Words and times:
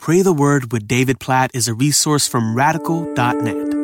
Pray 0.00 0.22
the 0.22 0.32
Word 0.32 0.72
with 0.72 0.88
David 0.88 1.20
Platt 1.20 1.50
is 1.52 1.68
a 1.68 1.74
resource 1.74 2.26
from 2.26 2.54
radical.net. 2.54 3.74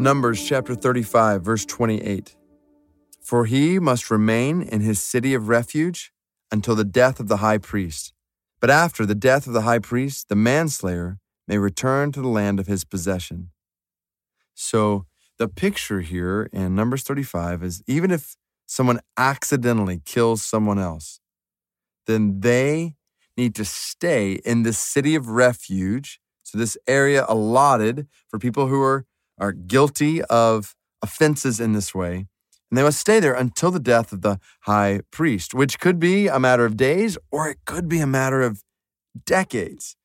Numbers 0.00 0.42
chapter 0.42 0.74
35, 0.74 1.42
verse 1.42 1.66
28. 1.66 2.34
For 3.20 3.44
he 3.44 3.78
must 3.78 4.10
remain 4.10 4.62
in 4.62 4.80
his 4.80 5.02
city 5.02 5.34
of 5.34 5.48
refuge 5.48 6.10
until 6.50 6.74
the 6.74 6.86
death 6.86 7.20
of 7.20 7.28
the 7.28 7.36
high 7.36 7.58
priest. 7.58 8.14
But 8.60 8.70
after 8.70 9.04
the 9.04 9.14
death 9.14 9.46
of 9.46 9.52
the 9.52 9.60
high 9.60 9.78
priest, 9.78 10.30
the 10.30 10.36
manslayer 10.36 11.18
may 11.46 11.58
return 11.58 12.10
to 12.12 12.22
the 12.22 12.28
land 12.28 12.58
of 12.58 12.66
his 12.66 12.84
possession. 12.84 13.50
So 14.54 15.04
the 15.36 15.48
picture 15.48 16.00
here 16.00 16.48
in 16.50 16.74
Numbers 16.74 17.02
35 17.02 17.62
is 17.62 17.82
even 17.86 18.10
if 18.10 18.36
someone 18.64 19.00
accidentally 19.18 20.00
kills 20.06 20.42
someone 20.42 20.78
else, 20.78 21.20
then 22.06 22.40
they 22.40 22.94
need 23.38 23.54
to 23.54 23.64
stay 23.64 24.32
in 24.44 24.64
this 24.64 24.78
city 24.78 25.14
of 25.14 25.28
refuge. 25.28 26.20
So, 26.42 26.58
this 26.58 26.76
area 26.86 27.24
allotted 27.28 28.06
for 28.28 28.38
people 28.38 28.66
who 28.66 28.82
are, 28.82 29.06
are 29.38 29.52
guilty 29.52 30.22
of 30.24 30.74
offenses 31.02 31.60
in 31.60 31.72
this 31.72 31.94
way. 31.94 32.26
And 32.70 32.76
they 32.76 32.82
must 32.82 33.00
stay 33.00 33.20
there 33.20 33.34
until 33.34 33.70
the 33.70 33.80
death 33.80 34.12
of 34.12 34.20
the 34.20 34.38
high 34.62 35.00
priest, 35.10 35.54
which 35.54 35.80
could 35.80 35.98
be 35.98 36.26
a 36.26 36.38
matter 36.38 36.66
of 36.66 36.76
days 36.76 37.16
or 37.30 37.48
it 37.48 37.58
could 37.64 37.88
be 37.88 38.00
a 38.00 38.06
matter 38.06 38.42
of 38.42 38.62
decades. 39.24 39.96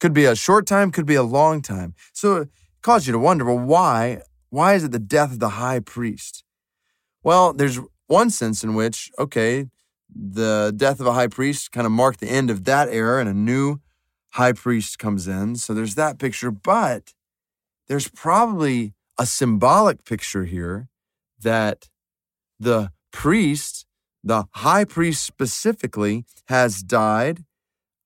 Could 0.00 0.12
be 0.12 0.24
a 0.24 0.34
short 0.34 0.66
time, 0.66 0.90
could 0.90 1.06
be 1.06 1.14
a 1.14 1.22
long 1.22 1.62
time. 1.62 1.94
So 2.12 2.36
it 2.36 2.48
caused 2.82 3.06
you 3.06 3.12
to 3.12 3.18
wonder, 3.18 3.44
well, 3.44 3.58
why? 3.58 4.22
Why 4.50 4.74
is 4.74 4.82
it 4.84 4.90
the 4.90 4.98
death 4.98 5.32
of 5.32 5.38
the 5.38 5.50
high 5.50 5.78
priest? 5.78 6.42
Well, 7.22 7.52
there's 7.52 7.78
one 8.08 8.30
sense 8.30 8.64
in 8.64 8.74
which, 8.74 9.10
okay, 9.18 9.66
the 10.14 10.72
death 10.76 11.00
of 11.00 11.06
a 11.06 11.12
high 11.12 11.26
priest 11.26 11.72
kind 11.72 11.86
of 11.86 11.92
marked 11.92 12.20
the 12.20 12.28
end 12.28 12.50
of 12.50 12.64
that 12.64 12.88
era 12.88 13.20
and 13.20 13.28
a 13.28 13.34
new 13.34 13.80
high 14.32 14.52
priest 14.52 14.98
comes 14.98 15.28
in. 15.28 15.56
So 15.56 15.74
there's 15.74 15.94
that 15.94 16.18
picture, 16.18 16.50
but 16.50 17.14
there's 17.88 18.08
probably 18.08 18.94
a 19.18 19.26
symbolic 19.26 20.04
picture 20.04 20.44
here 20.44 20.88
that 21.40 21.88
the 22.58 22.90
priest, 23.12 23.86
the 24.24 24.44
high 24.52 24.84
priest 24.84 25.22
specifically, 25.24 26.24
has 26.46 26.82
died. 26.82 27.44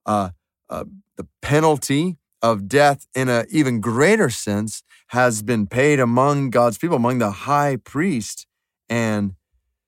Uh, 0.05 0.31
uh, 0.69 0.85
the 1.17 1.27
penalty 1.43 2.17
of 2.43 2.69
death, 2.69 3.07
in 3.15 3.29
an 3.29 3.47
even 3.51 3.81
greater 3.81 4.31
sense, 4.31 4.83
has 5.09 5.43
been 5.43 5.67
paid 5.67 6.01
among 6.01 6.51
God's 6.51 6.79
people, 6.79 6.97
among 6.97 7.19
the 7.19 7.31
high 7.31 7.77
priest. 7.77 8.47
And 8.89 9.35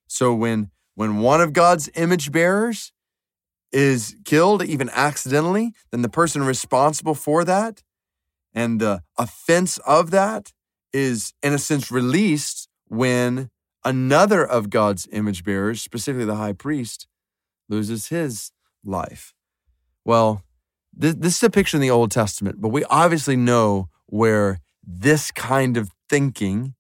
so 0.07 0.33
when 0.33 0.71
when 0.99 1.19
one 1.19 1.41
of 1.41 1.53
God's 1.53 1.89
image 1.95 2.33
bearers 2.33 2.91
is 3.71 4.17
killed, 4.25 4.65
even 4.65 4.91
accidentally, 4.93 5.73
then 5.93 6.03
the 6.03 6.09
person 6.09 6.43
responsible 6.43 7.15
for 7.15 7.45
that 7.45 7.85
and 8.53 8.81
the 8.81 9.05
offense 9.17 9.79
of 9.87 10.11
that 10.11 10.53
is, 10.93 11.35
in 11.41 11.53
a 11.53 11.59
sense, 11.59 11.93
released 11.93 12.69
when 12.89 13.49
another 13.85 14.45
of 14.45 14.71
God's 14.71 15.07
image 15.13 15.45
bearers, 15.45 15.81
specifically 15.81 16.25
the 16.25 16.35
high 16.35 16.53
priest, 16.53 17.07
loses 17.69 18.09
his 18.09 18.51
life. 18.85 19.35
Well, 20.05 20.43
this, 20.93 21.37
is 21.37 21.43
a 21.45 21.49
picture 21.51 21.77
in 21.77 21.81
the 21.81 21.93
Old 21.93 22.11
Testament, 22.11 22.61
but 22.61 22.71
we 22.71 22.83
obviously 22.87 23.37
know 23.37 23.89
where 24.07 24.59
this 24.85 25.31
kind 25.31 25.77
of 25.77 25.93
thinking 26.11 26.75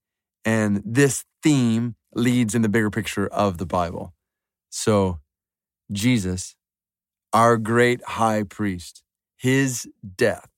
and 0.44 0.82
this 0.84 1.24
theme 1.40 1.94
leads 2.18 2.54
in 2.54 2.62
the 2.62 2.68
bigger 2.68 2.90
picture 2.90 3.26
of 3.26 3.58
the 3.58 3.66
Bible. 3.66 4.12
So, 4.70 5.20
Jesus, 5.90 6.56
our 7.32 7.56
great 7.56 8.02
high 8.04 8.42
priest, 8.42 9.02
his 9.36 9.88
death, 10.16 10.50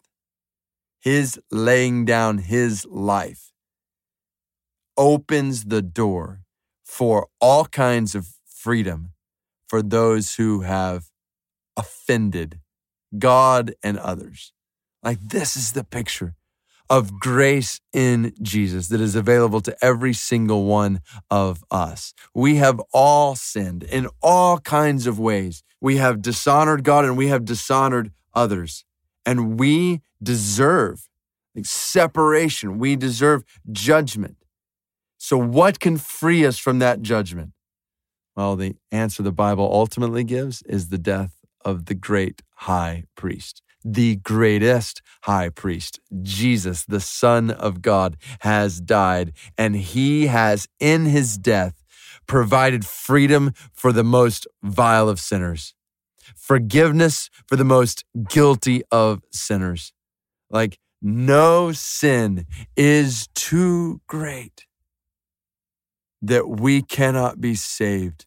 his 1.00 1.40
laying 1.50 2.04
down 2.04 2.38
his 2.38 2.86
life 2.86 3.52
opens 4.96 5.66
the 5.66 5.82
door 5.82 6.42
for 6.84 7.28
all 7.40 7.64
kinds 7.66 8.14
of 8.14 8.28
freedom 8.44 9.12
for 9.68 9.82
those 9.82 10.34
who 10.34 10.62
have 10.62 11.06
offended 11.76 12.60
God 13.18 13.74
and 13.82 13.98
others. 13.98 14.52
Like, 15.02 15.18
this 15.20 15.56
is 15.56 15.72
the 15.72 15.84
picture 15.84 16.34
of 16.90 17.20
grace 17.20 17.80
in 17.92 18.34
Jesus 18.42 18.88
that 18.88 19.00
is 19.00 19.14
available 19.14 19.60
to 19.60 19.76
every 19.82 20.12
single 20.12 20.64
one 20.64 21.00
of 21.30 21.62
us. 21.70 22.12
We 22.34 22.56
have 22.56 22.80
all 22.92 23.36
sinned 23.36 23.84
in 23.84 24.08
all 24.20 24.58
kinds 24.58 25.06
of 25.06 25.18
ways. 25.18 25.62
We 25.80 25.98
have 25.98 26.20
dishonored 26.20 26.82
God 26.82 27.04
and 27.04 27.16
we 27.16 27.28
have 27.28 27.44
dishonored 27.44 28.10
others. 28.34 28.84
And 29.24 29.58
we 29.58 30.00
deserve 30.20 31.08
separation. 31.62 32.78
We 32.78 32.96
deserve 32.96 33.44
judgment. 33.70 34.36
So, 35.16 35.36
what 35.36 35.78
can 35.78 35.96
free 35.98 36.44
us 36.44 36.58
from 36.58 36.78
that 36.80 37.02
judgment? 37.02 37.52
Well, 38.34 38.56
the 38.56 38.76
answer 38.90 39.22
the 39.22 39.32
Bible 39.32 39.68
ultimately 39.70 40.24
gives 40.24 40.62
is 40.62 40.88
the 40.88 40.98
death 40.98 41.34
of 41.64 41.84
the 41.84 41.94
great 41.94 42.40
high 42.54 43.04
priest 43.14 43.62
the 43.84 44.16
greatest 44.16 45.02
high 45.22 45.48
priest, 45.48 46.00
Jesus, 46.22 46.84
the 46.84 47.00
Son 47.00 47.50
of 47.50 47.82
God, 47.82 48.16
has 48.40 48.80
died, 48.80 49.32
and 49.56 49.76
he 49.76 50.26
has, 50.26 50.68
in 50.78 51.06
his 51.06 51.38
death, 51.38 51.82
provided 52.26 52.84
freedom 52.84 53.52
for 53.72 53.92
the 53.92 54.04
most 54.04 54.46
vile 54.62 55.08
of 55.08 55.18
sinners, 55.18 55.74
forgiveness 56.36 57.30
for 57.46 57.56
the 57.56 57.64
most 57.64 58.04
guilty 58.28 58.82
of 58.90 59.22
sinners. 59.32 59.92
Like, 60.50 60.78
no 61.02 61.72
sin 61.72 62.46
is 62.76 63.28
too 63.34 64.00
great 64.06 64.66
that 66.20 66.48
we 66.48 66.82
cannot 66.82 67.40
be 67.40 67.54
saved 67.54 68.26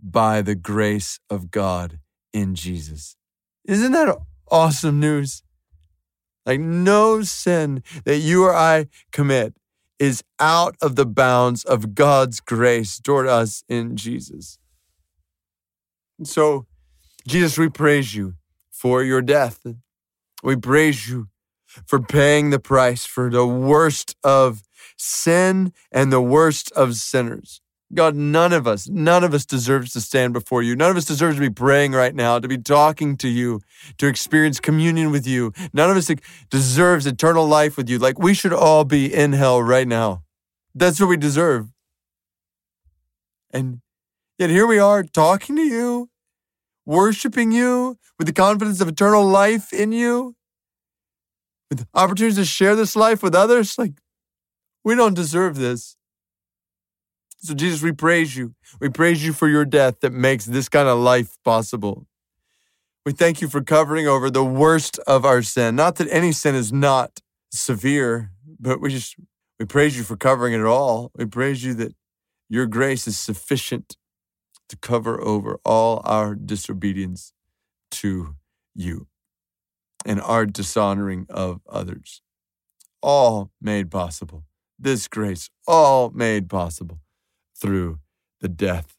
by 0.00 0.42
the 0.42 0.54
grace 0.54 1.18
of 1.28 1.50
God 1.50 1.98
in 2.32 2.54
Jesus. 2.54 3.16
Isn't 3.64 3.92
that 3.92 4.16
awesome 4.52 5.00
news. 5.00 5.42
Like, 6.46 6.60
no 6.60 7.22
sin 7.22 7.82
that 8.04 8.18
you 8.18 8.44
or 8.44 8.54
I 8.54 8.86
commit 9.10 9.54
is 9.98 10.22
out 10.38 10.76
of 10.82 10.96
the 10.96 11.06
bounds 11.06 11.64
of 11.64 11.94
God's 11.94 12.40
grace 12.40 13.00
toward 13.00 13.26
us 13.26 13.64
in 13.68 13.96
Jesus. 13.96 14.58
So, 16.24 16.66
Jesus, 17.26 17.56
we 17.56 17.68
praise 17.68 18.14
you 18.14 18.34
for 18.70 19.02
your 19.02 19.22
death. 19.22 19.64
We 20.42 20.56
praise 20.56 21.08
you 21.08 21.28
for 21.86 22.00
paying 22.00 22.50
the 22.50 22.58
price 22.58 23.06
for 23.06 23.30
the 23.30 23.46
worst 23.46 24.14
of 24.22 24.62
sin 24.98 25.72
and 25.90 26.12
the 26.12 26.20
worst 26.20 26.70
of 26.72 26.96
sinners. 26.96 27.61
God, 27.94 28.14
none 28.14 28.54
of 28.54 28.66
us, 28.66 28.88
none 28.88 29.22
of 29.22 29.34
us 29.34 29.44
deserves 29.44 29.92
to 29.92 30.00
stand 30.00 30.32
before 30.32 30.62
you. 30.62 30.74
None 30.74 30.90
of 30.90 30.96
us 30.96 31.04
deserves 31.04 31.36
to 31.36 31.40
be 31.42 31.50
praying 31.50 31.92
right 31.92 32.14
now, 32.14 32.38
to 32.38 32.48
be 32.48 32.56
talking 32.56 33.18
to 33.18 33.28
you, 33.28 33.60
to 33.98 34.06
experience 34.06 34.60
communion 34.60 35.10
with 35.10 35.26
you. 35.26 35.52
None 35.74 35.90
of 35.90 35.96
us 35.98 36.10
deserves 36.48 37.06
eternal 37.06 37.46
life 37.46 37.76
with 37.76 37.90
you. 37.90 37.98
Like 37.98 38.18
we 38.18 38.32
should 38.32 38.54
all 38.54 38.84
be 38.84 39.12
in 39.12 39.34
hell 39.34 39.62
right 39.62 39.86
now. 39.86 40.22
That's 40.74 41.00
what 41.00 41.10
we 41.10 41.18
deserve. 41.18 41.68
And 43.52 43.82
yet 44.38 44.48
here 44.48 44.66
we 44.66 44.78
are 44.78 45.02
talking 45.02 45.56
to 45.56 45.62
you, 45.62 46.08
worshiping 46.86 47.52
you 47.52 47.98
with 48.18 48.26
the 48.26 48.32
confidence 48.32 48.80
of 48.80 48.88
eternal 48.88 49.26
life 49.26 49.70
in 49.70 49.92
you, 49.92 50.34
with 51.68 51.86
opportunities 51.92 52.38
to 52.38 52.46
share 52.46 52.74
this 52.74 52.96
life 52.96 53.22
with 53.22 53.34
others. 53.34 53.76
Like 53.76 53.92
we 54.82 54.94
don't 54.94 55.14
deserve 55.14 55.56
this. 55.56 55.96
So, 57.44 57.54
Jesus, 57.54 57.82
we 57.82 57.90
praise 57.90 58.36
you. 58.36 58.54
We 58.80 58.88
praise 58.88 59.24
you 59.24 59.32
for 59.32 59.48
your 59.48 59.64
death 59.64 59.98
that 60.00 60.12
makes 60.12 60.44
this 60.44 60.68
kind 60.68 60.86
of 60.86 60.98
life 60.98 61.36
possible. 61.44 62.06
We 63.04 63.10
thank 63.10 63.42
you 63.42 63.48
for 63.48 63.60
covering 63.62 64.06
over 64.06 64.30
the 64.30 64.44
worst 64.44 65.00
of 65.08 65.24
our 65.24 65.42
sin. 65.42 65.74
Not 65.74 65.96
that 65.96 66.08
any 66.12 66.30
sin 66.30 66.54
is 66.54 66.72
not 66.72 67.18
severe, 67.50 68.30
but 68.60 68.80
we 68.80 68.90
just, 68.90 69.16
we 69.58 69.66
praise 69.66 69.98
you 69.98 70.04
for 70.04 70.16
covering 70.16 70.54
it 70.54 70.64
all. 70.64 71.10
We 71.16 71.24
praise 71.24 71.64
you 71.64 71.74
that 71.74 71.96
your 72.48 72.66
grace 72.66 73.08
is 73.08 73.18
sufficient 73.18 73.96
to 74.68 74.76
cover 74.76 75.20
over 75.20 75.58
all 75.64 76.00
our 76.04 76.36
disobedience 76.36 77.32
to 77.90 78.36
you 78.72 79.08
and 80.06 80.20
our 80.20 80.46
dishonoring 80.46 81.26
of 81.28 81.60
others. 81.68 82.22
All 83.02 83.50
made 83.60 83.90
possible. 83.90 84.44
This 84.78 85.08
grace, 85.08 85.50
all 85.66 86.10
made 86.10 86.48
possible 86.48 87.00
through 87.62 88.00
the 88.40 88.48
death 88.48 88.96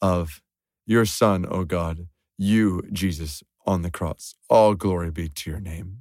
of 0.00 0.40
your 0.86 1.04
Son, 1.04 1.46
O 1.48 1.64
God, 1.64 2.08
you, 2.38 2.82
Jesus, 2.90 3.42
on 3.66 3.82
the 3.82 3.90
cross. 3.90 4.34
All 4.48 4.74
glory 4.74 5.10
be 5.10 5.28
to 5.28 5.50
your 5.50 5.60
name. 5.60 5.98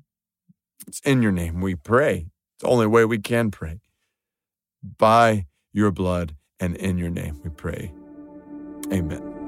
It's 0.87 1.01
in 1.01 1.21
your 1.21 1.33
name 1.33 1.59
we 1.59 1.75
pray. 1.75 2.27
It's 2.55 2.63
the 2.63 2.69
only 2.69 2.87
way 2.87 3.03
we 3.03 3.19
can 3.19 3.51
pray. 3.51 3.81
By 4.81 5.47
your 5.73 5.91
blood 5.91 6.35
and 6.57 6.77
in 6.77 6.97
your 6.97 7.09
name 7.09 7.41
we 7.43 7.49
pray. 7.49 7.91
Amen. 8.93 9.44